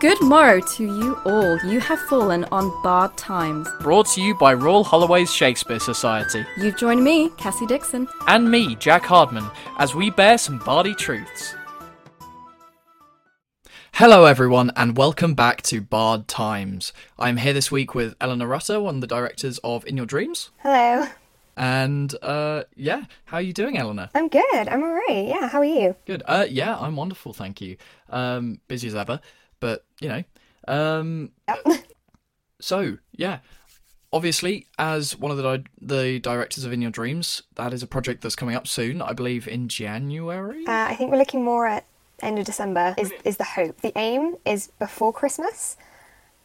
[0.00, 1.58] Good morrow to you all.
[1.58, 3.68] You have fallen on Bard Times.
[3.82, 6.42] Brought to you by Royal Holloway's Shakespeare Society.
[6.56, 8.08] You've joined me, Cassie Dixon.
[8.26, 9.44] And me, Jack Hardman,
[9.76, 11.54] as we bear some bardy truths.
[13.92, 16.94] Hello, everyone, and welcome back to Bard Times.
[17.18, 20.48] I'm here this week with Eleanor Rutter, one of the directors of In Your Dreams.
[20.62, 21.08] Hello.
[21.58, 24.08] And uh, yeah, how are you doing, Eleanor?
[24.14, 24.66] I'm good.
[24.66, 25.26] I'm alright.
[25.26, 25.94] Yeah, how are you?
[26.06, 26.22] Good.
[26.24, 27.76] Uh, yeah, I'm wonderful, thank you.
[28.08, 29.22] Um, busy as ever, but
[30.00, 30.22] you know.
[30.68, 31.84] Um, Yep.
[32.60, 33.38] so yeah,
[34.12, 37.86] obviously, as one of the di- the directors of In Your Dreams, that is a
[37.86, 39.00] project that's coming up soon.
[39.02, 40.64] I believe in January.
[40.66, 41.86] Uh, I think we're looking more at
[42.22, 42.94] end of December.
[42.98, 43.80] Is is the hope?
[43.80, 45.76] The aim is before Christmas,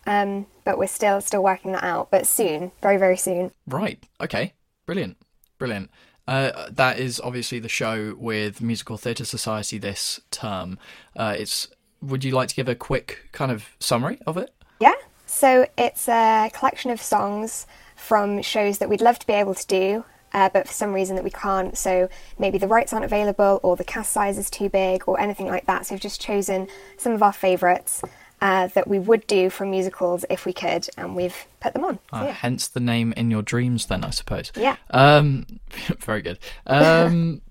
[0.08, 2.10] um, but we're still still working that out.
[2.12, 3.52] But soon, very very soon.
[3.68, 4.02] Right.
[4.22, 4.54] Okay.
[4.85, 5.18] Brilliant.
[5.58, 5.90] Brilliant.
[6.27, 10.80] Uh, that is obviously the show with Musical Theatre Society this term.
[11.16, 11.68] Uh, it's.
[12.02, 14.54] Would you like to give a quick kind of summary of it?
[14.79, 14.93] Yeah.
[15.26, 17.65] So it's a collection of songs
[17.96, 21.16] from shows that we'd love to be able to do, uh, but for some reason
[21.16, 21.77] that we can't.
[21.77, 25.48] So maybe the rights aren't available, or the cast size is too big, or anything
[25.48, 25.85] like that.
[25.88, 28.01] So we've just chosen some of our favourites
[28.41, 31.99] uh, that we would do from musicals if we could, and we've put them on.
[32.12, 32.32] So, Uh, yeah.
[32.34, 34.51] Hence the name in your dreams, then I suppose.
[34.55, 34.76] Yeah.
[34.91, 35.46] Um,
[35.99, 36.38] very good.
[36.68, 37.41] Um,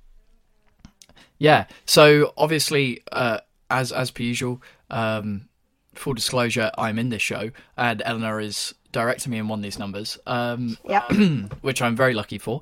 [1.39, 1.67] yeah.
[1.87, 3.39] So obviously, uh,
[3.75, 5.49] as as per usual, um,
[5.95, 9.79] full disclosure, I'm in this show, and Eleanor is directing me in one of these
[9.79, 11.11] numbers, um, Yep.
[11.63, 12.61] which I'm very lucky for.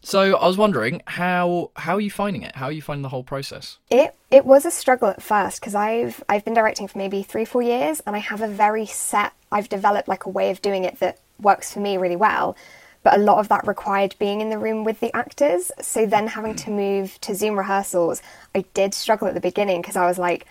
[0.00, 2.54] So I was wondering how how are you finding it?
[2.54, 3.78] How are you finding the whole process?
[3.90, 7.44] It it was a struggle at first because I've I've been directing for maybe three
[7.44, 10.84] four years and I have a very set I've developed like a way of doing
[10.84, 12.56] it that works for me really well.
[13.02, 15.72] But a lot of that required being in the room with the actors.
[15.80, 18.22] So then having to move to Zoom rehearsals,
[18.54, 20.46] I did struggle at the beginning because I was like,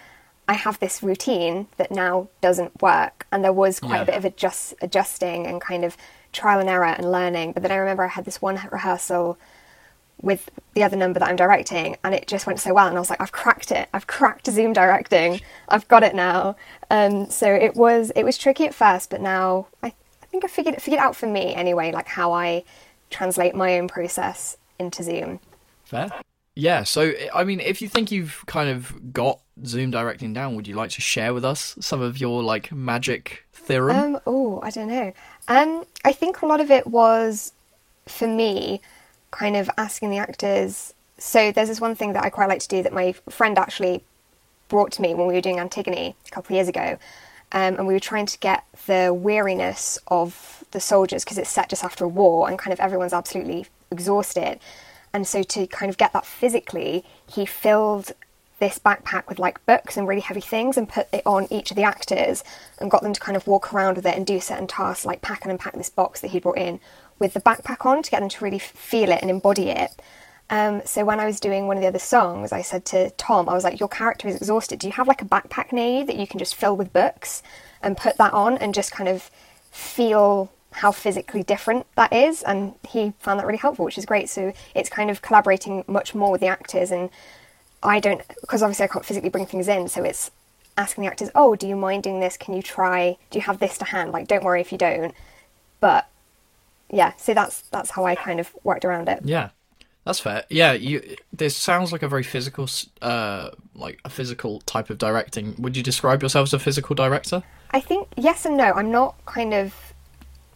[0.47, 4.01] I have this routine that now doesn't work, and there was quite Yeah.
[4.01, 5.95] a bit of adjust adjusting and kind of
[6.33, 7.53] trial and error and learning.
[7.53, 9.37] But then I remember I had this one rehearsal
[10.21, 12.87] with the other number that I'm directing, and it just went so well.
[12.87, 13.87] And I was like, I've cracked it.
[13.93, 15.41] I've cracked Zoom directing.
[15.69, 16.55] I've got it now.
[16.89, 19.93] Um, so it was it was tricky at first, but now I, I
[20.31, 22.63] think I figured it figured out for me anyway, like how I
[23.09, 25.39] translate my own process into Zoom.
[25.83, 26.09] Fair.
[26.55, 26.83] Yeah.
[26.83, 30.75] So I mean, if you think you've kind of got Zoom directing down, would you
[30.75, 34.15] like to share with us some of your like magic theorem?
[34.15, 35.13] Um, oh, I don't know.
[35.47, 37.53] Um, I think a lot of it was
[38.07, 38.81] for me,
[39.31, 40.93] kind of asking the actors.
[41.17, 44.03] So there's this one thing that I quite like to do that my friend actually
[44.67, 46.97] brought to me when we were doing Antigone a couple of years ago,
[47.51, 51.69] um, and we were trying to get the weariness of the soldiers because it's set
[51.69, 54.59] just after a war and kind of everyone's absolutely exhausted,
[55.13, 58.13] and so to kind of get that physically, he filled
[58.61, 61.75] this backpack with like books and really heavy things and put it on each of
[61.75, 62.43] the actors
[62.79, 65.21] and got them to kind of walk around with it and do certain tasks like
[65.21, 66.79] pack and unpack this box that he brought in
[67.17, 69.99] with the backpack on to get them to really feel it and embody it.
[70.51, 73.47] Um, so when I was doing one of the other songs, I said to Tom,
[73.47, 74.79] I was like, "Your character is exhausted.
[74.79, 77.41] Do you have like a backpack near you that you can just fill with books
[77.81, 79.31] and put that on and just kind of
[79.71, 84.29] feel how physically different that is?" And he found that really helpful, which is great.
[84.29, 87.09] So it's kind of collaborating much more with the actors, and
[87.81, 90.31] I don't because obviously I can't physically bring things in, so it's
[90.77, 92.35] asking the actors, "Oh, do you mind doing this?
[92.35, 93.17] Can you try?
[93.29, 94.11] Do you have this to hand?
[94.11, 95.15] Like, don't worry if you don't."
[95.79, 96.07] But
[96.89, 99.21] yeah, so that's that's how I kind of worked around it.
[99.23, 99.49] Yeah,
[100.05, 100.45] that's fair.
[100.49, 101.15] Yeah, you.
[101.31, 102.67] This sounds like a very physical,
[103.01, 105.55] uh, like a physical type of directing.
[105.59, 107.43] Would you describe yourself as a physical director?
[107.71, 108.73] I think yes and no.
[108.73, 109.73] I'm not kind of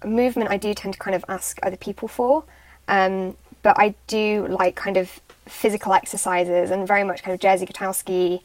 [0.03, 0.49] movement.
[0.49, 2.43] I do tend to kind of ask other people for,
[2.87, 7.69] um, but I do like kind of physical exercises and very much kind of Jerzy
[7.69, 8.41] Grotowski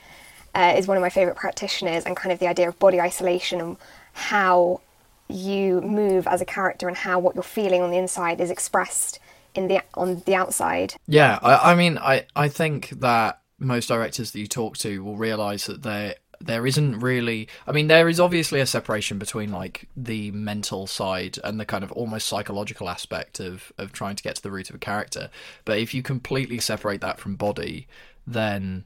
[0.55, 3.61] uh, is one of my favorite practitioners, and kind of the idea of body isolation
[3.61, 3.77] and
[4.13, 4.81] how
[5.29, 9.21] you move as a character and how what you're feeling on the inside is expressed
[9.55, 10.95] in the on the outside.
[11.07, 15.17] Yeah, I, I mean, I, I think that most directors that you talk to will
[15.17, 17.49] realize that there there isn't really.
[17.67, 21.85] I mean, there is obviously a separation between like the mental side and the kind
[21.85, 25.31] of almost psychological aspect of of trying to get to the root of a character.
[25.65, 27.87] But if you completely separate that from body,
[28.27, 28.85] then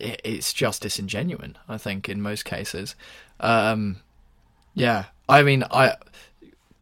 [0.00, 1.56] it, it's just disingenuine.
[1.68, 2.94] I think in most cases.
[3.38, 3.96] Um,
[4.74, 5.96] yeah, I mean, I.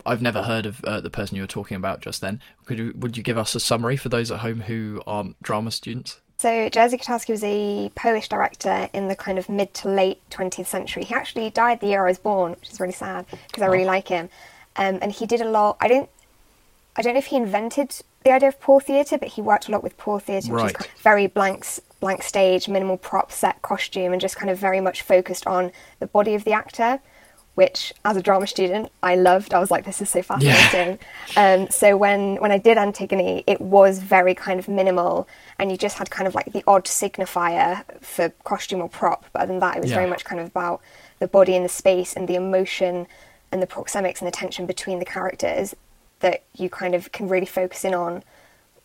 [0.07, 2.41] I've never heard of uh, the person you were talking about just then.
[2.67, 5.71] Could you, would you give us a summary for those at home who aren't drama
[5.71, 6.21] students?
[6.39, 10.67] So Jerzy Grotowski was a Polish director in the kind of mid to late 20th
[10.67, 11.05] century.
[11.05, 13.87] He actually died the year I was born, which is really sad because I really
[13.87, 14.29] like him.
[14.77, 15.77] Um, and he did a lot.
[15.81, 16.11] I don't,
[16.97, 19.71] I don't know if he invented the idea of poor theatre, but he worked a
[19.71, 21.67] lot with poor theatre, which is very blank,
[22.01, 26.07] blank stage, minimal prop set costume, and just kind of very much focused on the
[26.07, 27.01] body of the actor.
[27.55, 29.55] Which, as a drama student, I loved.
[29.55, 30.99] I was like, "This is so fascinating."
[31.37, 35.29] Um, so when when I did Antigone, it was very kind of minimal,
[35.59, 39.25] and you just had kind of like the odd signifier for costume or prop.
[39.33, 39.97] But other than that, it was Yeah.
[39.99, 40.81] very much kind of about
[41.21, 43.07] the body and the space and the emotion
[43.53, 45.77] and the proxemics and the tension between the characters
[46.21, 48.25] that you kind of can really focus in on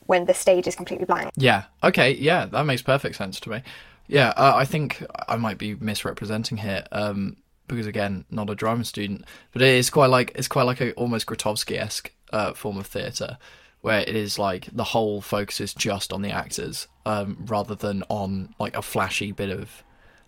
[0.06, 1.32] when the stage is completely blank.
[1.36, 1.64] Yeah.
[1.84, 2.12] Okay.
[2.14, 3.64] Yeah, that makes perfect sense to me.
[4.08, 7.38] Yeah, uh, I think I might be misrepresenting here um,
[7.70, 9.24] because again, not a drama student,
[9.54, 12.88] but it is quite like it's quite like a almost Grotowski esque uh, form of
[12.88, 13.38] theatre
[13.82, 18.04] where it is like the whole focus is just on the actors um, rather than
[18.10, 19.84] on like a flashy bit of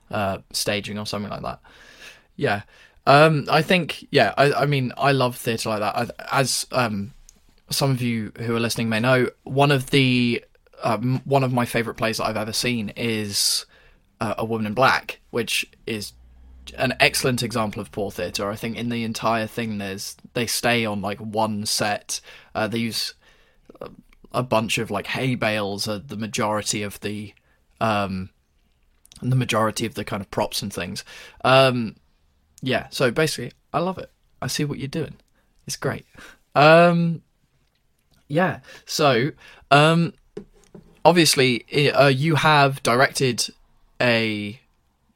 [0.09, 1.59] uh, staging or something like that.
[2.37, 2.61] Yeah.
[3.05, 6.15] Um, I think, yeah, I, I mean, I love theatre like that.
[6.19, 7.13] I, as um,
[7.69, 10.43] some of you who are listening may know, one of the
[10.83, 13.65] um, one of my favourite plays that I've ever seen is
[14.19, 16.13] uh, A Woman in Black, which is
[16.77, 18.49] an excellent example of poor theatre.
[18.49, 22.21] I think in the entire thing, there's they stay on like one set.
[22.55, 23.13] Uh, they use
[24.33, 27.33] a- bunch of like hay bales are the majority of the
[27.79, 28.29] um,
[29.21, 31.03] the majority of the kind of props and things.
[31.43, 31.95] Um,
[32.61, 34.11] yeah, so basically, I love it.
[34.41, 35.15] I see what you're doing.
[35.67, 36.05] It's great.
[36.55, 37.21] Um,
[38.27, 39.31] yeah, so
[39.71, 40.13] um,
[41.03, 43.49] obviously, uh, you have directed
[43.99, 44.60] a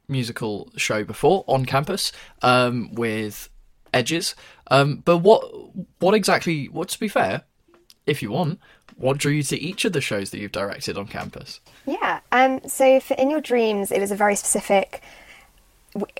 [0.08, 2.12] musical show before on campus
[2.42, 3.48] um, with
[3.92, 4.34] Edges.
[4.70, 5.42] Um, but what
[5.98, 6.66] what exactly?
[6.66, 7.42] What to be fair,
[8.06, 8.60] if you want,
[8.96, 11.60] what drew you to each of the shows that you've directed on campus?
[11.86, 12.20] Yeah.
[12.32, 15.02] Um, so for In Your Dreams, it was a very specific.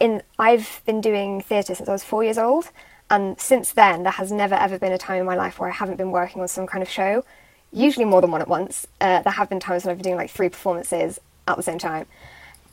[0.01, 2.71] In I've been doing theatre since I was four years old,
[3.11, 5.73] and since then there has never ever been a time in my life where I
[5.73, 7.25] haven't been working on some kind of show.
[7.73, 8.87] Usually more than one at once.
[9.01, 11.79] Uh, there have been times when I've been doing like three performances at the same
[11.79, 12.07] time.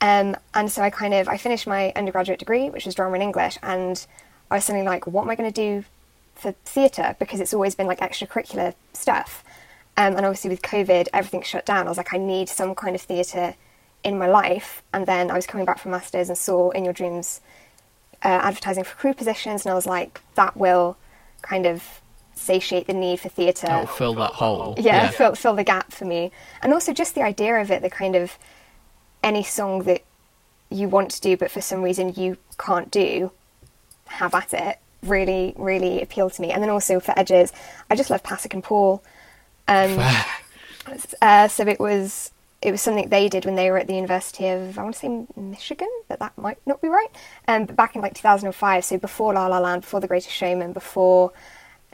[0.03, 3.23] Um, and so I kind of I finished my undergraduate degree, which was drama and
[3.23, 4.05] English, and
[4.51, 5.85] I was suddenly like, what am I going to do
[6.35, 7.15] for theatre?
[7.19, 9.45] Because it's always been like extracurricular stuff.
[9.95, 11.85] Um, and obviously with COVID, everything shut down.
[11.85, 13.55] I was like, I need some kind of theatre
[14.03, 14.83] in my life.
[14.91, 17.39] And then I was coming back from masters and saw In Your Dreams
[18.23, 20.97] uh, advertising for crew positions, and I was like, that will
[21.41, 22.01] kind of
[22.35, 24.75] satiate the need for theatre fill that hole.
[24.77, 26.31] yeah, Fill, fill the gap for me.
[26.61, 28.37] And also just the idea of it, the kind of
[29.23, 30.03] any song that
[30.69, 33.31] you want to do but for some reason you can't do,
[34.05, 36.51] have at it, really, really appealed to me.
[36.51, 37.51] And then also for Edges,
[37.89, 39.03] I just love Pasek and Paul.
[39.67, 39.97] Um,
[41.21, 42.31] uh, so it was
[42.61, 44.99] it was something they did when they were at the University of I want to
[44.99, 47.09] say Michigan, but that might not be right.
[47.47, 50.71] Um, but back in like 2005, so before La La Land, before The Greatest Showman,
[50.73, 51.33] before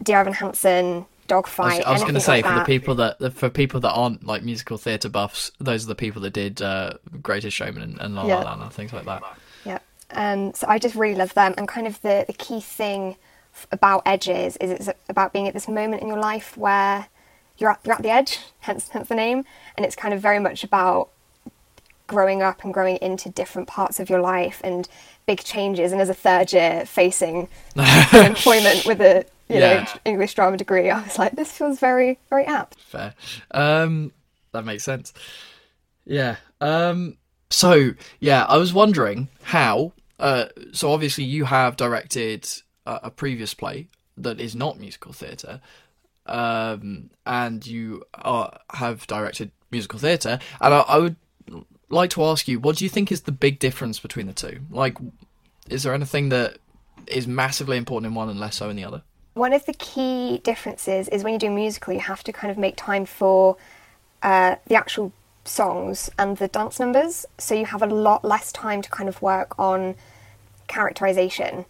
[0.01, 1.85] Dear Evan Hansen, Dogfight.
[1.85, 4.43] I was, going to say like for the people that for people that aren't like
[4.43, 8.23] musical theatre buffs, those are the people that did uh, Greatest Showman and, and La
[8.23, 8.43] La Yeah.
[8.43, 9.23] Land and things like that.
[9.65, 9.79] Yeah.
[10.11, 13.15] Um, so I just really love them, and kind of the the key thing
[13.71, 17.07] about Edges is it's about being at this moment in your life where
[17.57, 19.45] you're at, you're at the edge, hence hence the name,
[19.77, 21.09] and it's kind of very much about
[22.07, 24.89] growing up and growing into different parts of your life and
[25.25, 25.91] big changes.
[25.91, 27.47] And as a third year facing
[28.13, 29.83] employment with a you Yeah.
[29.83, 32.79] know English drama degree, I was like, this feels very very apt.
[32.81, 33.13] Fair.
[33.51, 34.11] Um,
[34.51, 35.13] that makes sense.
[36.05, 36.37] Yeah.
[36.61, 37.17] Um,
[37.49, 39.93] so yeah, I was wondering how.
[40.19, 42.47] Uh, so obviously you have directed
[42.85, 43.87] a, a previous play
[44.17, 45.61] that is not musical theatre,
[46.25, 51.15] um, and you are, have directed musical theatre, and I, I would
[51.89, 54.59] like to ask you, what do you think is the big difference between the two?
[54.69, 54.97] Like,
[55.69, 56.57] is there anything that
[57.07, 59.03] is massively important in one and less so in the other?
[59.39, 62.51] One of the key differences is when you do a musical, you have to kind
[62.51, 63.55] of make time for
[64.21, 65.13] uh, the actual
[65.45, 67.25] songs and the dance numbers.
[67.37, 69.95] So you have a lot less time to kind of work on
[70.67, 71.63] characterization.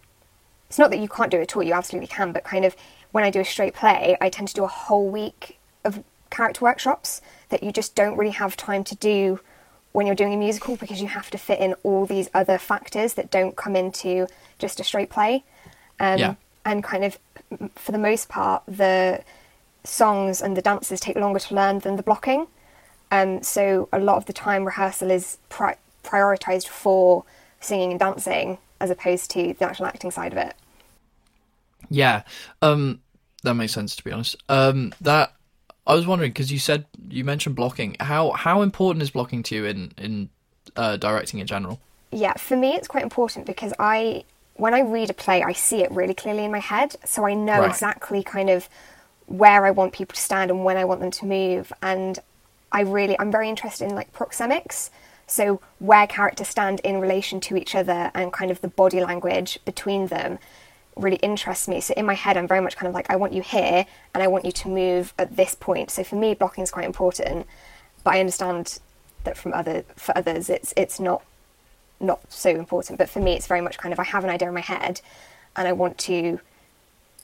[0.68, 2.74] It's not that you can't do it at all, you absolutely can, but kind of
[3.12, 6.64] when I do a straight play, I tend to do a whole week of character
[6.64, 9.38] workshops that you just don't really have time to do
[9.92, 13.14] when you're doing a musical because you have to fit in all these other factors
[13.14, 14.26] that don't come into
[14.58, 15.44] just a straight play.
[16.00, 16.34] Um, Yeah.
[16.62, 17.18] And kind of,
[17.74, 19.22] for the most part, the
[19.84, 22.46] songs and the dances take longer to learn than the blocking.
[23.10, 27.24] Um, so a lot of the time, rehearsal is pri- prioritized for
[27.60, 30.54] singing and dancing as opposed to the actual acting side of it.
[31.88, 32.22] Yeah,
[32.62, 33.00] um,
[33.42, 34.36] that makes sense to be honest.
[34.48, 35.34] Um, that
[35.86, 37.96] I was wondering because you said you mentioned blocking.
[38.00, 40.30] How how important is blocking to you in in
[40.76, 41.80] uh, directing in general?
[42.12, 44.24] Yeah, for me, it's quite important because I,
[44.60, 47.34] when I read a play, I see it really clearly in my head, so I
[47.34, 47.70] know Right.
[47.70, 48.68] exactly kind of
[49.26, 52.18] where I want people to stand and when I want them to move, and
[52.72, 54.90] I really, I'm very interested in like proxemics
[55.26, 59.58] So where characters stand in relation to each other and kind of the body language
[59.64, 60.38] between them
[60.96, 61.80] really interests me.
[61.80, 64.22] So in my head, I'm very much kind of like, I want you here and
[64.22, 65.90] I want you to move at this point.
[65.90, 67.46] So for me, blocking is quite important,
[68.02, 68.80] but I understand
[69.24, 71.22] that from other for others, it's it's not
[72.00, 72.98] not so important.
[72.98, 75.00] But for me, it's very much kind of I have an idea in my head,
[75.56, 76.40] and I want to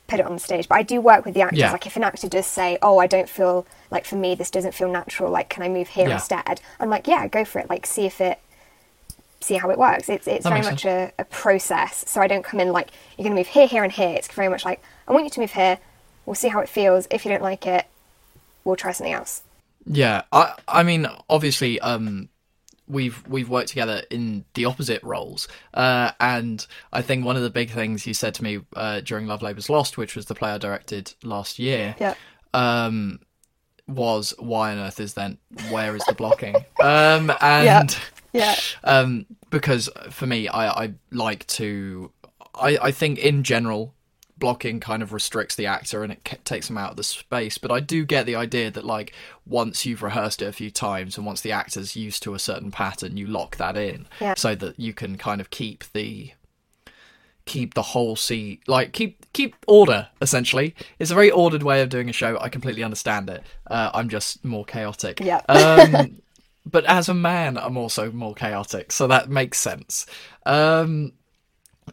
[0.06, 0.68] put it on the stage.
[0.68, 1.58] But I do work with the actors.
[1.58, 1.72] Yeah.
[1.72, 4.74] Like if an actor does say, "Oh, I don't feel like for me this doesn't
[4.74, 5.30] feel natural.
[5.30, 6.14] Like, can I move here Yeah.
[6.14, 7.68] instead?" I'm like, "Yeah, go for it.
[7.70, 8.38] Like, see if it."
[9.40, 10.08] See how it works.
[10.08, 12.04] It's it's That very much a, a process.
[12.08, 14.08] So I don't come in like you're going to move here, here, and here.
[14.10, 15.78] It's very much like I want you to move here.
[16.24, 17.06] We'll see how it feels.
[17.10, 17.84] If you don't like it,
[18.64, 19.42] we'll try something else.
[19.84, 22.28] Yeah, I I mean obviously um
[22.88, 25.48] we've we've worked together in the opposite roles.
[25.74, 29.26] Uh and I think one of the big things you said to me uh during
[29.26, 32.14] Love Labour's Lost, which was the play I directed last year, Yeah.
[32.54, 33.20] um
[33.88, 35.38] was why on earth is then
[35.70, 36.54] where is the blocking?
[36.82, 37.96] um and
[38.32, 38.56] Yeah.
[38.84, 42.12] um, because for me, I, I like to.
[42.54, 43.94] I, I think in general,
[44.38, 47.56] blocking kind of restricts the actor and it takes them out of the space.
[47.58, 49.12] But I do get the idea that like
[49.46, 52.70] once you've rehearsed it a few times and once the actor's used to a certain
[52.70, 54.34] pattern, you lock that in Yeah.
[54.36, 56.32] so that you can kind of keep the
[57.44, 61.88] keep the whole scene like keep keep order essentially it's a very ordered way of
[61.88, 65.42] doing a show i completely understand it uh, i'm just more chaotic Yeah.
[65.48, 66.16] um
[66.66, 70.06] but as a man i'm also more chaotic so that makes sense
[70.44, 71.12] um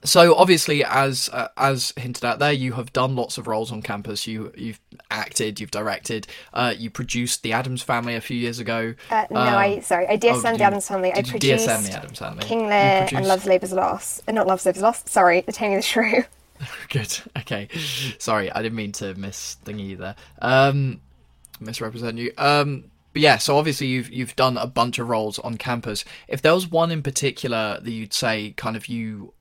[0.04, 3.82] so obviously as uh, as hinted at there you have done lots of roles on
[3.82, 4.80] campus you you've
[5.12, 9.40] acted you've directed uh you produced the Addams Family a few years ago Uh, no,
[9.40, 11.12] Um, I sorry, I oh, DSM did the you- Addams Family.
[11.14, 12.44] I produced DSM the Addams Family?
[12.46, 14.22] King Lear and Love's Labour's Lost.
[14.28, 15.10] Uh, not Love's Labour's Lost.
[15.10, 16.24] Sorry, The Taming of the Shrew.
[16.90, 17.18] Good.
[17.40, 17.68] Okay.
[18.20, 20.16] Sorry, I didn't mean to miss thingy there.
[20.42, 21.02] Um,
[21.60, 22.32] misrepresent you.
[22.38, 23.38] Um, but yeah.
[23.38, 26.04] So obviously you've you've done a bunch of roles on campus.
[26.28, 29.34] If there was one in particular that you'd say kind of you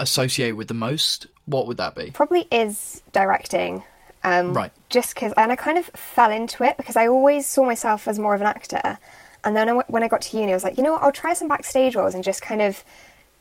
[0.00, 2.10] associate with the most, what would that be?
[2.10, 3.82] Probably is directing.
[4.24, 4.72] Um, Right.
[4.88, 8.18] Just because, and I kind of fell into it because I always saw myself as
[8.18, 8.98] more of an actor.
[9.44, 11.12] And then I when I got to uni, I was like, you know what, I'll
[11.12, 12.82] try some backstage roles and just kind of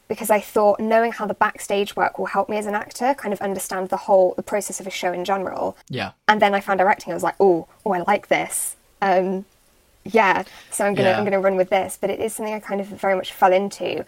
[0.08, 3.34] because I thought knowing how the backstage work will help me as an actor kind
[3.34, 5.76] of understand the whole the process of a show in general.
[5.90, 6.12] Yeah.
[6.28, 7.12] and then I found directing.
[7.12, 8.76] I was like, oh, oh, I like this.
[9.02, 9.46] Um,
[10.06, 11.18] yeah, so I'm gonna Yeah.
[11.18, 11.98] I'm gonna run with this.
[12.00, 14.06] But it is something I kind of very much fell into,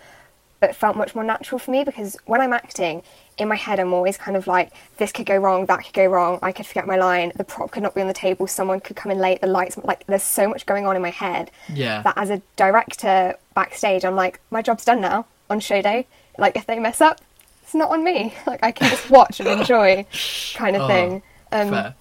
[0.60, 3.02] but felt much more natural for me because when I'm acting,
[3.38, 6.06] in my head I'm always kind of like, this could go wrong, that could go
[6.06, 6.40] wrong.
[6.42, 7.32] I could forget my line.
[7.36, 8.46] The prop could not be on the table.
[8.48, 9.40] Someone could come in late.
[9.42, 11.50] The lights like there's so much going on in my head.
[11.74, 12.02] Yeah.
[12.02, 16.08] That as a director backstage, I'm like, my job's done now on show day.
[16.38, 17.22] Like if they mess up,
[17.64, 18.34] it's not on me.
[18.46, 20.06] Like I can just watch and enjoy,
[20.56, 21.22] kind of Oh, thing.
[21.54, 21.96] Um, Fair.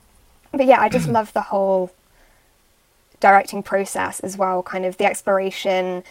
[0.52, 1.92] but yeah, I just love the whole
[3.20, 6.02] directing process as well, kind of the exploration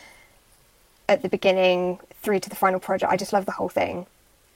[1.09, 3.11] at the beginning through to the final project.
[3.11, 4.05] I just love the whole thing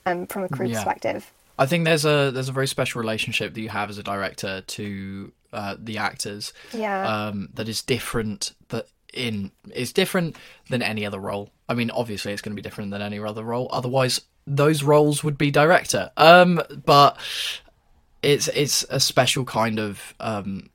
[0.06, 0.76] um, from a crew Yeah.
[0.76, 1.32] perspective.
[1.60, 4.62] I think there's a there's a very special relationship that you have as a director
[4.62, 6.54] to uh, the actors.
[6.74, 7.28] Yeah.
[7.28, 8.54] Um, that is different.
[8.70, 10.38] That in is different
[10.70, 11.52] than any other role.
[11.70, 13.68] I mean, obviously, it's going to be different than any other role.
[13.72, 16.10] Otherwise, those roles would be director.
[16.18, 17.18] Um, but
[18.24, 20.70] it's it's a special kind of um,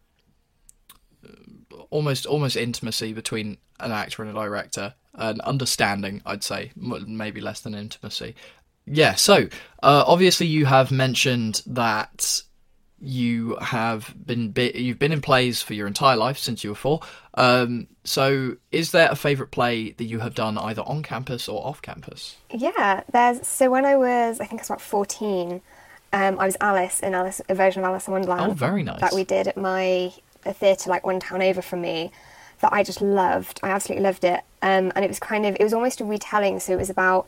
[1.90, 7.60] almost almost intimacy between an actor and a director, an understanding, I'd say, maybe less
[7.60, 8.34] than intimacy.
[8.86, 9.14] Yeah.
[9.14, 9.48] So
[9.82, 12.42] uh, obviously, you have mentioned that
[12.98, 16.76] you have been bi- you've been in plays for your entire life since you were
[16.76, 17.00] four.
[17.34, 21.66] Um, so, is there a favourite play that you have done either on campus or
[21.66, 22.36] off campus?
[22.50, 25.60] Yeah, there's so when I was, I think I was about 14,
[26.12, 28.52] um, I was Alice in Alice, a version of Alice in Wonderland.
[28.52, 29.00] Oh, very nice.
[29.00, 30.12] That we did at my
[30.44, 32.12] theatre like one town over from me,
[32.60, 33.60] that I just loved.
[33.62, 36.60] I absolutely loved it, um, and it was kind of it was almost a retelling.
[36.60, 37.26] So it was about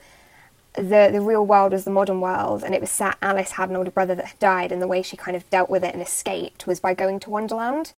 [0.74, 3.16] the the real world was the modern world, and it was set.
[3.22, 5.70] Alice had an older brother that had died, and the way she kind of dealt
[5.70, 7.92] with it and escaped was by going to Wonderland.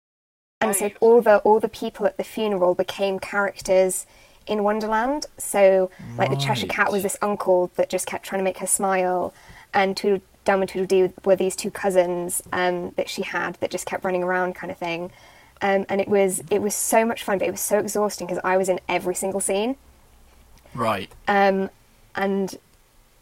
[0.61, 4.05] And so all the all the people at the funeral became characters
[4.45, 5.25] in Wonderland.
[5.37, 8.67] So like the Cheshire Cat was this uncle that just kept trying to make her
[8.67, 9.33] smile,
[9.73, 13.85] and Tweedle Dum and Tweedledee were these two cousins um, that she had that just
[13.85, 15.11] kept running around, kind of thing.
[15.61, 18.41] Um, and it was it was so much fun, but it was so exhausting because
[18.43, 19.75] I was in every single scene.
[20.73, 21.11] Right.
[21.27, 21.69] Um,
[22.15, 22.57] and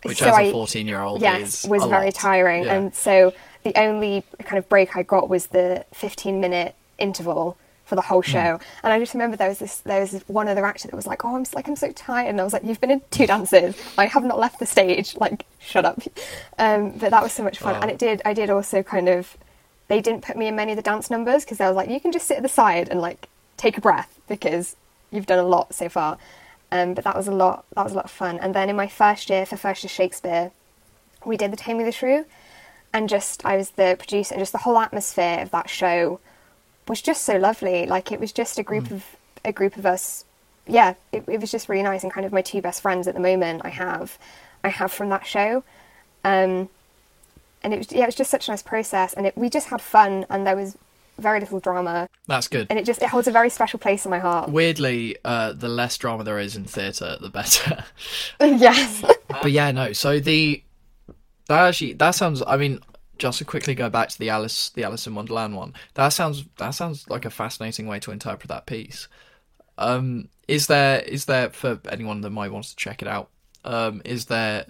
[0.03, 2.13] Which, so as a fourteen-year-old, yes, is was very lot.
[2.13, 2.63] tiring.
[2.65, 2.73] Yeah.
[2.75, 7.95] And so the only kind of break I got was the 15 minute interval for
[7.95, 8.07] the Hmm.
[8.07, 8.59] whole show.
[8.83, 11.07] And I just remember there was this there was this one other actor that was
[11.07, 13.25] like, "Oh, I'm like I'm so tired," and I was like, "You've been in two
[13.25, 13.75] dances.
[13.97, 15.15] I have not left the stage.
[15.17, 15.99] Like, shut up."
[16.59, 17.79] Um, but that was so much fun, Oh.
[17.81, 18.21] and it did.
[18.25, 19.37] I did also kind of.
[19.87, 21.99] They didn't put me in many of the dance numbers because they was like, "You
[21.99, 24.75] can just sit at the side and like take a breath because
[25.11, 26.17] you've done a lot so far."
[26.71, 27.65] Um, but that was a lot.
[27.75, 28.39] That was a lot of fun.
[28.39, 30.51] And then in my first year for first year Shakespeare,
[31.25, 32.25] we did the Taming of the Shrew,
[32.93, 36.19] and just I was the producer, and just the whole atmosphere of that show
[36.87, 37.85] was just so lovely.
[37.85, 39.15] Like it was just a group of
[39.45, 40.25] a group of us.
[40.67, 43.13] Yeah, it, it was just really nice, and kind of my two best friends at
[43.13, 43.61] the moment.
[43.63, 44.17] I have,
[44.63, 45.63] I have from that show.
[46.25, 46.67] Um,
[47.63, 49.67] and it was yeah, it was just such a nice process, and it, we just
[49.67, 50.77] had fun, and there was
[51.17, 52.67] very little drama, That's good.
[52.69, 54.49] and it just it holds a very special place in my heart.
[54.49, 57.83] Weirdly, uh, the less drama there is in theatre, the better.
[58.41, 59.93] yes, but yeah, no.
[59.93, 60.63] So the
[61.47, 62.43] that actually that sounds.
[62.45, 62.79] I mean,
[63.17, 65.73] just to quickly go back to the Alice the Alice in Wonderland one.
[65.95, 69.07] That sounds that sounds like a fascinating way to interpret that piece.
[69.77, 73.29] Um, is there is there for anyone that might want to check it out?
[73.65, 74.65] Um, is there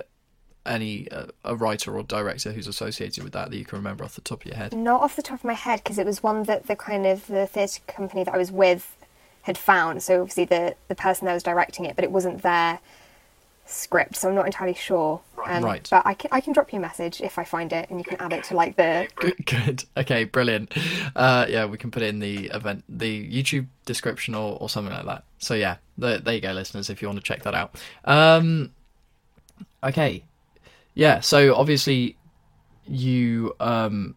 [0.67, 4.15] any uh, a writer or director who's associated with that that you can remember off
[4.15, 4.75] the top of your head?
[4.75, 7.27] not off the top of my head because it was one that the kind of
[7.27, 8.95] the theatre company that I was with
[9.43, 10.03] had found.
[10.03, 12.79] So obviously the the person that was directing it, but it wasn't their
[13.65, 15.21] script, so I'm not entirely sure.
[15.45, 15.87] Um, Right.
[15.89, 18.03] But I can I can drop you a message if I find it, and you
[18.03, 19.85] can add it to like the Good, good.
[19.95, 20.73] Okay, brilliant.
[21.15, 24.93] Uh, yeah, we can put it in the event, the YouTube description or, or something
[24.93, 25.23] like that.
[25.39, 27.75] So yeah, there, there you go, listeners, if you want to check that out.
[28.05, 28.71] Um,
[29.83, 30.23] okay,
[30.97, 31.19] yeah.
[31.19, 32.17] So obviously,
[32.87, 34.15] you um,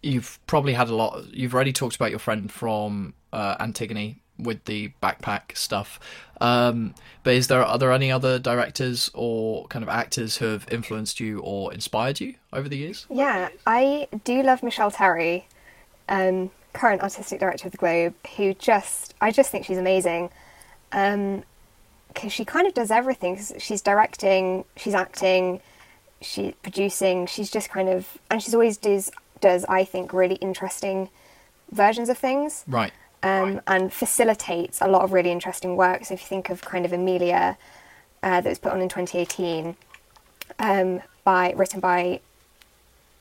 [0.00, 1.24] you've probably had a lot.
[1.32, 5.98] You've already talked about your friend from uh, Antigone with the backpack stuff.
[6.40, 6.94] Um,
[7.24, 11.18] but is there are there any other directors or kind of actors who have influenced
[11.18, 13.06] you or inspired you over the years?
[13.10, 15.48] Yeah, I do love Michelle Terry,
[16.08, 20.30] um, current artistic director of the Globe, who just I just think she's amazing.
[22.16, 23.38] Because she kind of does everything.
[23.58, 25.60] She's directing, she's acting,
[26.22, 27.26] she's producing.
[27.26, 31.10] She's just kind of, and she's always does does I think really interesting
[31.70, 32.90] versions of things Right.
[33.22, 36.06] um, and facilitates a lot of really interesting work.
[36.06, 37.58] So if you think of kind of Emilia,
[38.22, 39.76] uh, that was put on in 2018,
[40.58, 42.20] um, by written by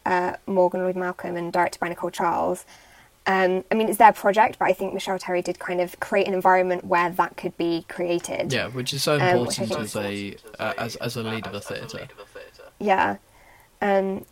[0.05, 2.63] uh, Morgan Lloyd Malcolm and directed by Nicole Charles.
[3.27, 6.27] Um, I mean, it's their project, but I think Michelle Terry did kind of create
[6.27, 8.53] an environment where that could be created.
[8.53, 11.53] Yeah, which is so Um, important think as a uh, as as a lead of
[11.55, 12.07] a theatre.
[12.79, 13.17] Yeah.
[13.81, 14.25] Um,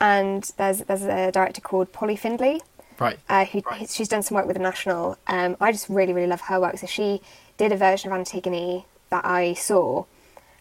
[0.00, 2.60] and there's there's a director called Polly Findlay,
[3.00, 3.18] Right.
[3.28, 5.16] uh, who she's done some work with the National.
[5.26, 6.78] Um, I just really really love her work.
[6.78, 7.20] So she
[7.56, 10.04] did a version of Antigone that I saw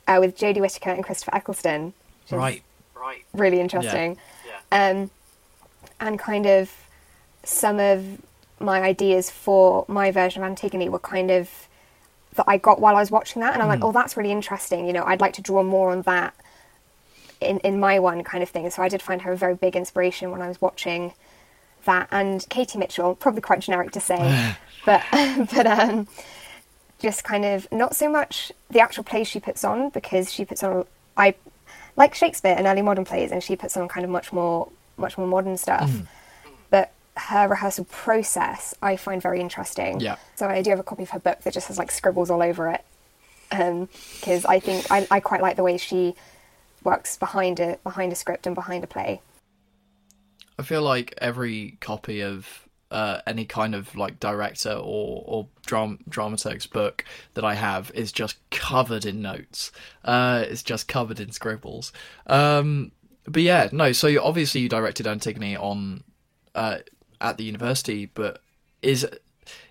[0.08, 1.94] uh, with Jodie Whittaker and Christopher Eccleston.
[2.24, 2.64] which is Right.
[3.34, 4.18] Really interesting.
[4.72, 5.12] Um,
[6.00, 6.72] and kind of
[7.46, 8.22] some of
[8.60, 11.50] my ideas for my version of Antigone were kind of
[12.36, 14.86] that I got while I was watching that, and I'm like, oh, that's really interesting.
[14.86, 16.36] You know, I'd like to draw more on that
[17.42, 18.70] in in my one kind of thing.
[18.70, 21.14] So I did find her a very big inspiration when I was watching
[21.86, 22.08] that.
[22.12, 24.56] And Katie Mitchell, probably quite generic to say,
[24.86, 26.08] but but um,
[27.00, 30.64] just kind of not so much the actual plays she puts on because she puts
[30.64, 31.36] on I
[31.96, 35.18] like Shakespeare and early modern plays, and she puts on kind of much more much
[35.18, 35.90] more modern stuff.
[36.25, 36.25] But
[37.18, 40.00] her rehearsal process I find very interesting.
[40.00, 40.18] Yeah.
[40.36, 42.42] So I do have a copy of her book that just has like scribbles all
[42.42, 42.84] over it.
[43.50, 46.16] Because I think I, I quite like the way she
[46.84, 49.22] works behind a behind a script and behind a play.
[50.58, 56.00] I feel like every copy of uh, any kind of like director or or dram-
[56.10, 59.72] dramaturg's book that I have is just covered in notes.
[60.04, 61.92] Uh, it's just covered in scribbles.
[62.28, 62.92] Um,
[63.28, 63.92] but yeah, no.
[63.92, 66.04] So you, obviously you directed Antigone on
[66.54, 66.78] uh,
[67.26, 68.42] at the university, but
[68.82, 69.06] is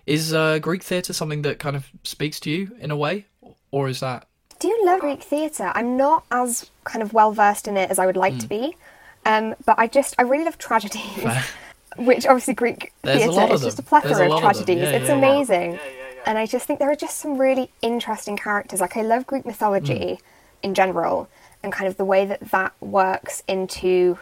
[0.05, 3.25] is uh, Greek theatre something that kind of speaks to you in a way,
[3.71, 4.27] or is that
[4.59, 5.71] do you love Greek theatre.
[5.75, 8.39] I'm not as kind of well versed in it as I would like Hmm.
[8.39, 8.77] to be,
[9.25, 11.23] um, but I just I really love tragedies,
[11.97, 14.41] which obviously Greek There's a lot theatre is just a plethora a of lot of
[14.43, 14.65] them.
[14.65, 14.83] tragedies.
[14.83, 15.31] Yeah, it's yeah, yeah.
[15.33, 15.79] amazing,
[16.25, 18.79] and I just think there are just some really interesting characters.
[18.81, 20.65] Like I love Greek mythology Hmm.
[20.67, 21.27] in general,
[21.61, 24.17] and kind of the way that that works into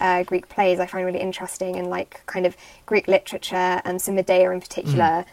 [0.00, 4.14] uh, Greek plays I find really interesting, and like kind of Greek literature and some
[4.14, 5.24] Medea in particular.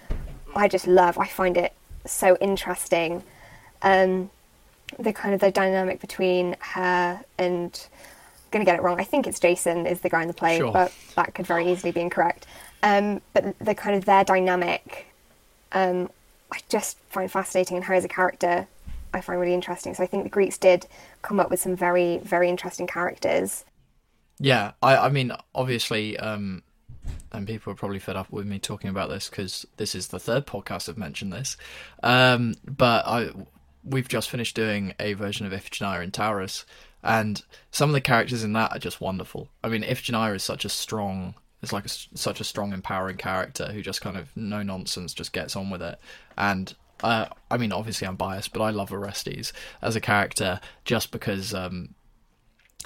[0.56, 1.18] I just love.
[1.18, 1.74] I find it
[2.06, 3.24] so interesting.
[3.82, 4.30] Um,
[5.00, 7.88] the kind of the dynamic between her and
[8.44, 9.00] I'm gonna get it wrong.
[9.00, 10.72] I think it's Jason is the guy in the play, Sure.
[10.72, 12.46] but that could very easily be incorrect.
[12.84, 15.06] Um, but the kind of their dynamic,
[15.72, 16.10] um,
[16.52, 18.68] I just find fascinating, and her as a character,
[19.14, 19.94] I find really interesting.
[19.94, 20.86] So I think the Greeks did
[21.22, 23.64] come up with some very very interesting characters.
[24.44, 26.64] Yeah, I, I mean, obviously, um,
[27.32, 30.20] and people are probably fed up with me talking about this because this is the
[30.20, 31.58] third podcast I've mentioned this.
[32.02, 33.30] Um, but I,
[33.84, 36.66] we've just finished doing a version of Iphigenia in Tauris,
[37.04, 39.48] and some of the characters in that are just wonderful.
[39.64, 43.72] I mean, Iphigenia is such a strong, it's like a such a strong, empowering character
[43.72, 46.00] who just kind of no nonsense, just gets on with it,
[46.36, 46.74] and
[47.04, 51.54] Uh, I mean, obviously I'm biased, but I love Orestes as a character just because
[51.54, 51.96] um,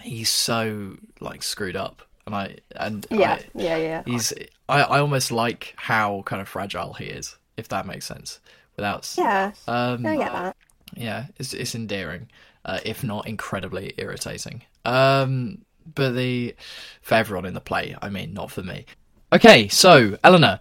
[0.01, 4.03] he's so like screwed up, and I and Yeah, I, yeah, yeah.
[4.05, 4.33] he's
[4.67, 8.39] I, I almost like how kind of fragile he is, if that makes sense.
[8.75, 10.55] Without Yeah, um, I get that.
[10.95, 12.29] yeah, it's it's endearing,
[12.65, 14.63] uh, if not incredibly irritating.
[14.83, 15.59] Um,
[15.93, 16.55] but the
[17.01, 18.85] for everyone in the play, I mean, not for me.
[19.33, 20.59] Okay, so Eleanor,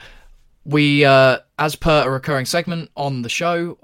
[0.65, 3.79] we uh, as per a recurring segment on the show,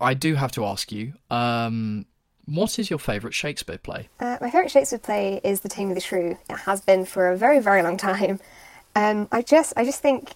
[0.00, 2.06] I do have to ask you, um,
[2.46, 4.08] what is your favourite Shakespeare play?
[4.18, 6.38] Uh, my favourite Shakespeare play is The Taming of the Shrew.
[6.48, 8.40] It has been for a very, very long time.
[8.94, 10.32] Um, I just, I just think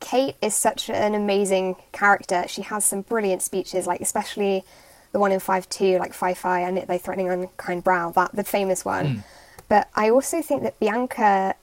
[0.00, 2.44] Kate is such an amazing character.
[2.48, 4.64] She has some brilliant speeches, like especially
[5.12, 8.44] the one in Five Two, like Fi Fi, and they threatening unkind brow, that the
[8.44, 9.24] famous one.
[9.68, 11.54] But I also think that Bianca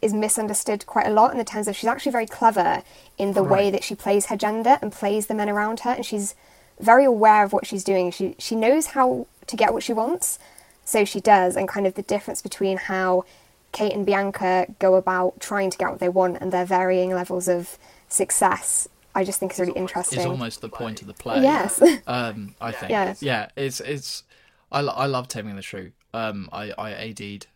[0.00, 2.82] is misunderstood quite a lot in the terms of she's actually very clever
[3.18, 6.06] in the way that she plays her gender and plays the men around her, and
[6.06, 6.34] she's
[6.80, 8.10] very aware of what she's doing.
[8.10, 10.38] She she knows how to get what she wants,
[10.84, 11.56] so she does.
[11.56, 13.24] And kind of the difference between how
[13.72, 17.48] Kate and Bianca go about trying to get what they want and their varying levels
[17.48, 20.18] of success, I just think is really interesting.
[20.20, 21.42] Is almost the point of the play.
[21.42, 21.80] Yes.
[22.06, 22.90] Um, I think.
[22.90, 23.14] Yeah.
[23.20, 24.24] Yeah, it's it's.
[24.72, 25.92] I, I love Taming the Shrew.
[26.12, 27.46] Um, I I AD'd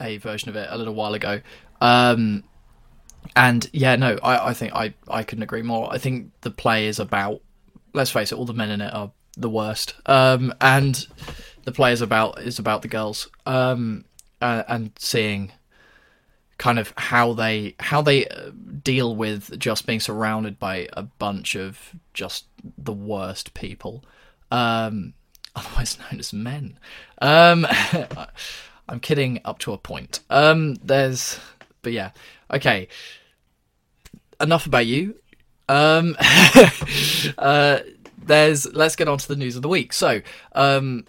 [0.00, 1.40] a version of it a little while ago.
[1.80, 2.44] Um,
[3.36, 5.92] and yeah, no, I I think I I couldn't agree more.
[5.92, 7.40] I think the play is about.
[7.92, 9.94] Let's face it, all the men in it are the worst.
[10.06, 11.06] Um, and
[11.64, 13.28] the play is about is about the girls.
[13.46, 14.04] Um,
[14.40, 15.52] uh, and seeing
[16.60, 18.50] kind of how they how they uh,
[18.82, 22.44] deal with just being surrounded by a bunch of just
[22.76, 24.04] the worst people.
[24.50, 25.14] Um
[25.56, 26.78] otherwise known as men.
[27.20, 27.66] Um
[28.88, 30.20] i'm kidding up to a point.
[30.28, 31.40] Um there's
[31.80, 32.10] but yeah.
[32.52, 32.88] Okay.
[34.38, 35.19] Enough about you
[35.70, 36.16] um
[37.38, 37.78] uh
[38.22, 40.20] there's let's get on to the news of the week so
[40.52, 41.04] um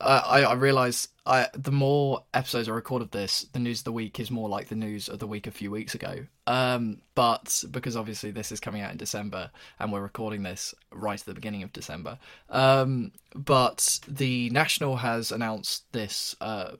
[0.00, 3.92] I, I realize I the more episodes I record of this, the news of the
[3.92, 6.26] week is more like the news of the week a few weeks ago.
[6.46, 11.18] Um, but because obviously this is coming out in December and we're recording this right
[11.18, 12.18] at the beginning of December,
[12.50, 16.72] um, but the National has announced this uh,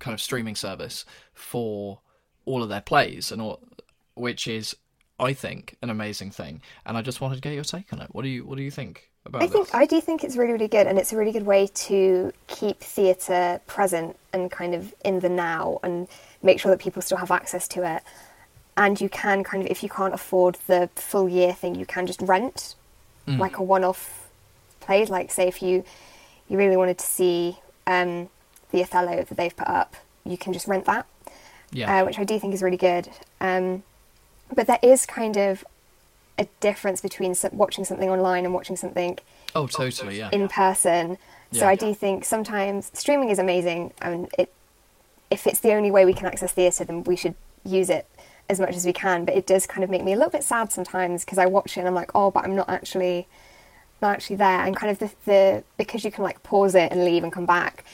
[0.00, 2.00] kind of streaming service for
[2.44, 3.60] all of their plays and all,
[4.14, 4.74] which is
[5.18, 6.60] I think an amazing thing.
[6.86, 8.08] And I just wanted to get your take on it.
[8.12, 9.52] What do you What do you think about I this?
[9.52, 12.32] think I do think it's really really good, and it's a really good way to
[12.46, 16.08] keep theatre present and kind of in the now, and
[16.42, 18.02] make sure that people still have access to it.
[18.76, 22.06] And you can kind of, if you can't afford the full year thing, you can
[22.06, 22.74] just rent
[23.26, 23.38] Mm.
[23.38, 24.28] like a one-off
[24.80, 25.06] play.
[25.06, 25.82] Like say if you
[26.48, 28.28] you really wanted to see um,
[28.70, 29.96] the Othello that they've put up,
[30.26, 31.06] you can just rent that,
[31.72, 33.08] yeah, uh, which I do think is really good.
[33.40, 33.82] Um,
[34.52, 35.64] but there is kind of
[36.38, 39.18] a difference between watching something online and watching something
[39.54, 40.30] oh totally, yeah.
[40.32, 41.16] in person.
[41.52, 41.68] So Yeah.
[41.68, 44.52] I do think sometimes streaming is amazing, and it
[45.30, 48.06] if it's the only way we can access theatre, then we should use it
[48.48, 49.24] as much as we can.
[49.24, 51.76] But it does kind of make me a little bit sad sometimes because I watch
[51.76, 53.26] it and I'm like, oh, but I'm not actually
[54.02, 54.60] not actually there.
[54.60, 57.46] And kind of the, the because you can like pause it and leave and come
[57.46, 57.84] back.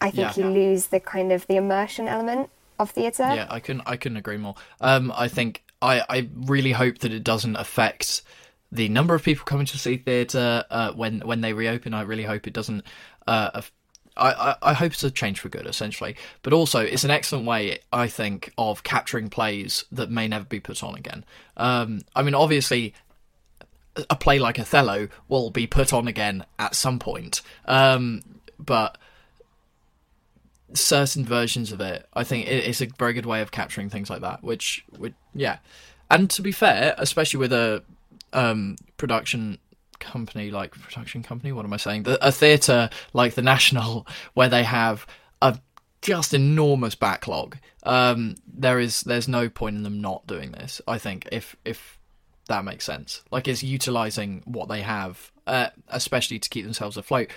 [0.00, 0.44] I think Yeah.
[0.44, 3.22] you lose the kind of the immersion element of theatre.
[3.34, 4.54] Yeah, I couldn't I couldn't agree more.
[4.80, 8.22] Um, I think I I really hope that it doesn't affect
[8.72, 11.94] the number of people coming to see theatre uh, when when they reopen.
[11.94, 12.84] I really hope it doesn't.
[13.26, 13.62] Uh,
[14.16, 16.16] I, I, I hope it's a change for good, essentially.
[16.42, 20.60] But also, it's an excellent way, I think, of capturing plays that may never be
[20.60, 21.24] put on again.
[21.56, 22.94] Um, I mean, obviously,
[24.08, 27.42] a play like Othello will be put on again at some point.
[27.66, 28.22] Um,
[28.58, 28.98] but
[30.74, 34.10] certain versions of it, I think it, it's a very good way of capturing things
[34.10, 34.42] like that.
[34.42, 35.58] Which would, yeah.
[36.10, 37.82] And to be fair, especially with a
[38.32, 39.58] um, production
[40.00, 42.04] company like production company, what am I saying?
[42.04, 45.06] The, a theatre like the National, where they have
[45.40, 45.58] a
[46.02, 47.58] just enormous backlog.
[47.84, 50.80] Um, there is there's no point in them not doing this.
[50.88, 51.98] I think if if
[52.48, 57.30] that makes sense, like it's utilizing what they have, uh, especially to keep themselves afloat.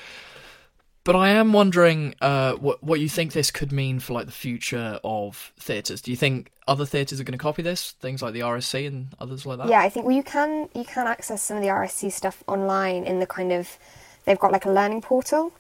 [1.06, 4.32] But I am wondering uh, what what you think this could mean for like the
[4.32, 6.02] future of theatres.
[6.02, 7.92] Do you think other theatres are going to copy this?
[7.92, 9.68] Things like the RSC and others like that.
[9.68, 13.04] Yeah, I think well you can you can access some of the RSC stuff online
[13.04, 13.78] in the kind of
[14.24, 15.52] they've got like a learning portal.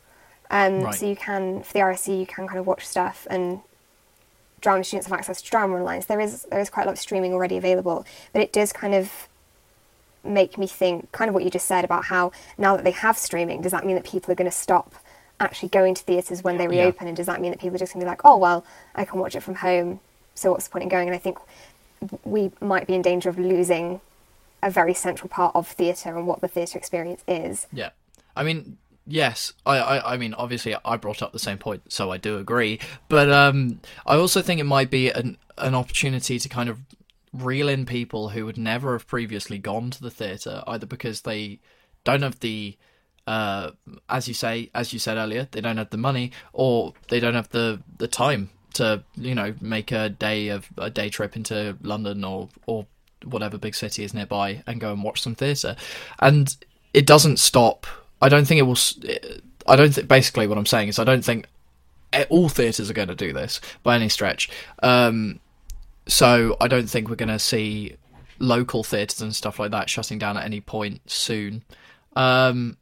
[0.49, 0.95] Um, Right.
[0.95, 3.59] So you can for the RSC you can kind of watch stuff and
[4.61, 6.01] drama students have access to drama online.
[6.01, 8.71] So there is there is quite a lot of streaming already available, but it does
[8.71, 9.27] kind of
[10.23, 13.17] make me think kind of what you just said about how now that they have
[13.17, 14.95] streaming, does that mean that people are going to stop
[15.39, 16.83] actually going to theatres when they Yeah.
[16.83, 17.07] reopen?
[17.07, 18.65] And does that mean that people are just going to be like, oh well,
[18.95, 19.99] I can watch it from home,
[20.35, 21.07] so what's the point in going?
[21.07, 21.37] And I think
[22.23, 24.01] we might be in danger of losing
[24.61, 27.67] a very central part of theatre and what the theatre experience is.
[27.71, 27.89] Yeah,
[28.35, 32.11] I mean, yes, I, I, I mean, obviously, I brought up the same point, so
[32.11, 32.79] I do agree.
[33.09, 36.79] But um, I also think it might be an an opportunity to kind of
[37.31, 41.59] reel in people who would never have previously gone to the theatre, either because they
[42.03, 42.75] don't have the
[43.27, 43.71] uh,
[44.09, 47.35] as you say, as you said earlier, they don't have the money or they don't
[47.35, 51.77] have the the time to you know make a day of a day trip into
[51.81, 52.85] London or or
[53.25, 55.75] whatever big city is nearby and go and watch some theatre,
[56.19, 56.57] and
[56.93, 57.87] it doesn't stop.
[58.21, 58.77] I don't think it will.
[59.67, 60.07] I don't think.
[60.07, 61.47] Basically, what I'm saying is, I don't think
[62.29, 64.49] all theatres are going to do this by any stretch.
[64.81, 65.39] Um,
[66.07, 67.95] so I don't think we're going to see
[68.39, 71.63] local theatres and stuff like that shutting down at any point soon.
[72.15, 72.77] Um,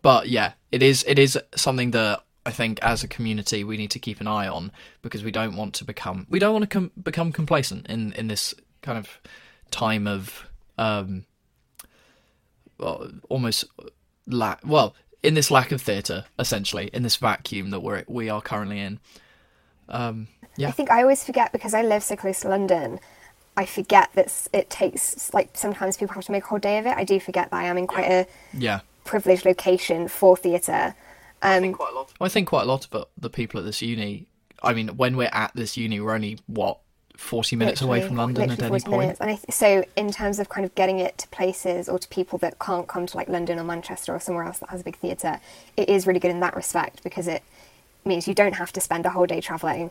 [0.00, 3.90] but yeah, it is it is something that I think as a community we need
[3.92, 6.68] to keep an eye on because we don't want to become we don't want to
[6.68, 9.20] com- become complacent in in this kind of
[9.70, 11.24] time of um
[12.78, 13.64] well, almost
[14.26, 18.40] lack well in this lack of theatre essentially in this vacuum that we're we are
[18.40, 18.98] currently in.
[19.88, 20.68] Um yeah.
[20.68, 22.98] I think I always forget because I live so close to London
[23.56, 26.86] I forget that it takes like sometimes people have to make a whole day of
[26.86, 26.96] it.
[26.96, 30.94] I do forget that I am in quite a yeah privileged location for theatre.
[31.42, 32.12] Um, I think quite a lot.
[32.20, 34.26] I think quite a lot of the people at this uni.
[34.62, 36.78] I mean, when we're at this uni, we're only what
[37.16, 38.88] forty minutes away from London at any point.
[38.88, 39.20] Minutes.
[39.20, 42.08] And I th- so, in terms of kind of getting it to places or to
[42.08, 44.84] people that can't come to like London or Manchester or somewhere else that has a
[44.84, 45.40] big theatre,
[45.76, 47.42] it is really good in that respect because it
[48.04, 49.90] means you don't have to spend a whole day travelling.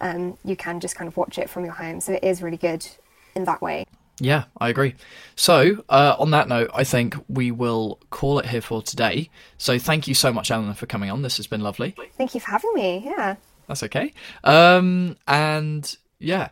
[0.00, 2.00] Um, you can just kind of watch it from your home.
[2.00, 2.86] So it is really good
[3.34, 3.86] in that way.
[4.20, 4.94] Yeah, I agree.
[5.34, 9.30] So, uh, on that note, I think we will call it here for today.
[9.56, 11.22] So, thank you so much, Eleanor, for coming on.
[11.22, 11.94] This has been lovely.
[12.18, 13.02] Thank you for having me.
[13.04, 13.36] Yeah.
[13.66, 14.12] That's okay.
[14.44, 16.48] Um, and yeah.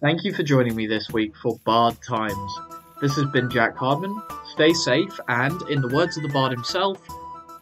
[0.00, 2.58] Thank you for joining me this week for Bard Times.
[3.00, 4.20] This has been Jack Hardman.
[4.52, 7.00] Stay safe, and in the words of the Bard himself,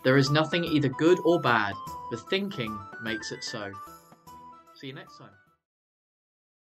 [0.05, 1.75] there is nothing either good or bad.
[2.11, 3.71] The thinking makes it so.
[4.75, 5.31] See you next time.